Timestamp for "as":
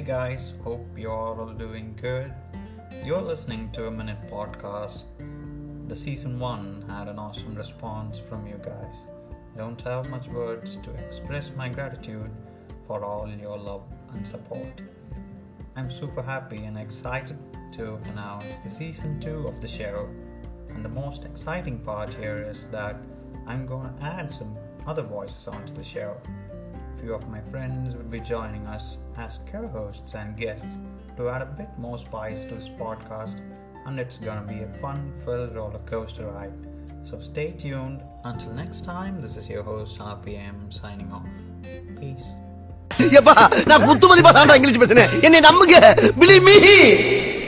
29.17-29.39